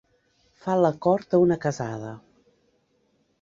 Fa 0.63 0.77
la 0.79 0.89
cort 1.07 1.35
a 1.39 1.41
una 1.43 1.59
casada. 1.67 2.15